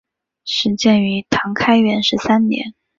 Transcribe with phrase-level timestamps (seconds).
[0.45, 2.73] 始建于唐开元十三年。